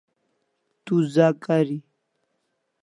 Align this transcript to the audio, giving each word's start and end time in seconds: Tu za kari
Tu 0.85 0.95
za 1.13 1.27
kari 1.43 1.77